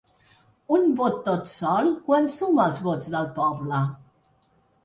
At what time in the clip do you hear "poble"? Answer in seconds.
3.39-3.87